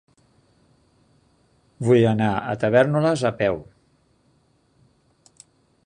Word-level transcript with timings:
Vull 1.87 2.07
anar 2.13 2.31
a 2.37 2.57
Tavèrnoles 2.65 3.27
a 3.31 3.33
peu. 3.43 3.61